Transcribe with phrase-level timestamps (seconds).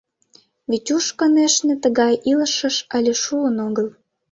[0.69, 3.87] Витюш, конешне, тыгай илышыш але шуын огыл.